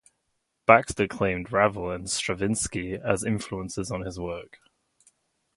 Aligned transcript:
Baxter 0.65 1.07
claimed 1.07 1.51
Ravel 1.51 1.91
and 1.91 2.09
Stravinsky 2.09 2.95
as 2.95 3.23
influences 3.23 3.91
on 3.91 4.01
his 4.01 4.19
work. 4.19 4.57